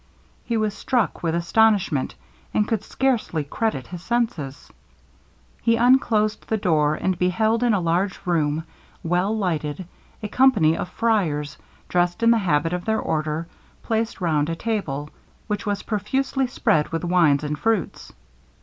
He 0.43 0.57
was 0.57 0.73
struck 0.73 1.21
with 1.21 1.35
astonishment, 1.35 2.15
and 2.55 2.67
could 2.67 2.83
scarcely 2.83 3.43
credit 3.43 3.85
his 3.85 4.01
senses! 4.01 4.71
He 5.61 5.75
unclosed 5.75 6.47
the 6.47 6.57
door, 6.57 6.95
and 6.95 7.19
beheld 7.19 7.61
in 7.61 7.75
a 7.75 7.79
large 7.79 8.19
room, 8.25 8.63
well 9.03 9.37
lighted, 9.37 9.87
a 10.23 10.27
company 10.27 10.75
of 10.75 10.89
friars, 10.89 11.55
dressed 11.87 12.23
in 12.23 12.31
the 12.31 12.39
habit 12.39 12.73
of 12.73 12.85
their 12.85 12.99
order, 12.99 13.45
placed 13.83 14.19
round 14.21 14.49
a 14.49 14.55
table, 14.55 15.11
which 15.45 15.67
was 15.67 15.83
profusely 15.83 16.47
spread 16.47 16.87
with 16.89 17.03
wines 17.03 17.43
and 17.43 17.59
fruits. 17.59 18.11